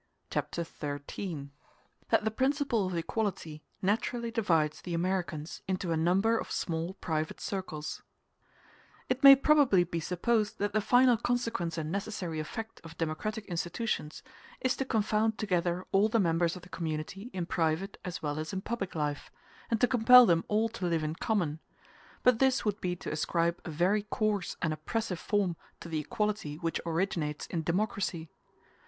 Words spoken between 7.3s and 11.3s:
Circles It may probably be supposed that the final